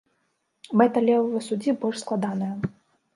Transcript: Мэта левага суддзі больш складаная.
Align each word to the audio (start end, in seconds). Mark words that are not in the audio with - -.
Мэта 0.81 1.03
левага 1.09 1.41
суддзі 1.47 1.75
больш 1.83 1.99
складаная. 2.05 2.49